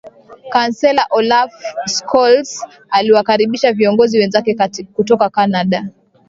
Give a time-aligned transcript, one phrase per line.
[0.49, 1.53] Kansela Olaf
[1.87, 4.57] Scholz aliwakaribisha viongozi wenzake
[4.93, 5.85] kutoka Canada